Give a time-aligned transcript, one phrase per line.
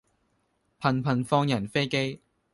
[0.81, 2.21] 頻頻放人飛機